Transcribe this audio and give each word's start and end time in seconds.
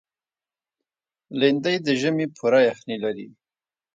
لېندۍ 1.39 1.75
د 1.85 1.87
ژمي 2.01 2.27
پوره 2.35 2.59
یخني 2.69 2.97
لري. 3.03 3.27